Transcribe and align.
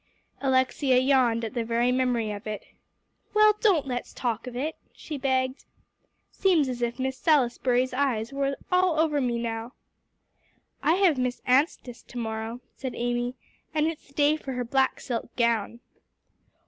Alexia 0.41 0.97
yawned 0.97 1.45
at 1.45 1.53
the 1.53 1.63
very 1.63 1.91
memory 1.91 2.31
of 2.31 2.47
it. 2.47 2.65
"Well, 3.35 3.53
don't 3.61 3.85
let's 3.85 4.13
talk 4.15 4.47
of 4.47 4.55
it," 4.55 4.75
she 4.95 5.15
begged. 5.15 5.65
"Seems 6.31 6.67
as 6.67 6.81
if 6.81 6.97
Miss 6.97 7.15
Salisbury's 7.19 7.93
eyes 7.93 8.33
were 8.33 8.57
all 8.71 8.99
over 8.99 9.21
me 9.21 9.37
now." 9.37 9.73
"I 10.81 10.93
have 10.95 11.19
Miss 11.19 11.43
Anstice 11.45 12.01
to 12.01 12.17
morrow," 12.17 12.61
said 12.75 12.95
Amy, 12.95 13.35
"and 13.75 13.85
it's 13.85 14.07
the 14.07 14.13
day 14.13 14.37
for 14.37 14.53
her 14.53 14.65
black 14.65 14.99
silk 14.99 15.29
gown." 15.35 15.81